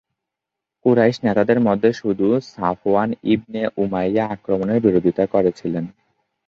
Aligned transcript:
কুরাইশ 0.85 1.17
নেতাদের 1.23 1.59
মধ্যে 1.59 1.89
শুধু 1.93 2.27
সাফওয়ান 2.51 3.09
ইবনে 3.33 3.61
উমাইয়া 3.77 4.23
আক্রমণের 4.27 4.79
বিরোধিতা 4.81 5.23
করেছিলেন। 5.25 5.85